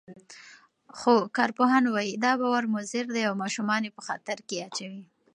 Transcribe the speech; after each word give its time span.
خو 0.99 1.13
کارپوهان 1.37 1.83
وايي، 1.93 2.11
دا 2.23 2.31
باور 2.41 2.63
مضر 2.75 3.05
دی 3.15 3.21
او 3.29 3.33
ماشومان 3.43 3.81
یې 3.85 3.91
په 3.97 4.01
خطر 4.07 4.37
کې 4.47 4.57
اچوي. 4.67 5.03